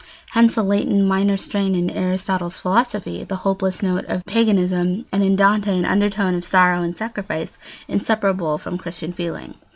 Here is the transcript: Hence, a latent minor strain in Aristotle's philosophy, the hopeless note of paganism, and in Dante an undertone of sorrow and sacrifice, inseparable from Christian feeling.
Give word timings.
Hence, 0.31 0.57
a 0.57 0.63
latent 0.63 1.05
minor 1.05 1.37
strain 1.37 1.75
in 1.75 1.91
Aristotle's 1.91 2.57
philosophy, 2.57 3.23
the 3.23 3.35
hopeless 3.45 3.83
note 3.83 4.05
of 4.07 4.25
paganism, 4.25 5.05
and 5.11 5.23
in 5.23 5.35
Dante 5.35 5.77
an 5.77 5.85
undertone 5.85 6.33
of 6.33 6.43
sorrow 6.43 6.81
and 6.81 6.97
sacrifice, 6.97 7.59
inseparable 7.87 8.57
from 8.57 8.79
Christian 8.79 9.13
feeling. 9.13 9.53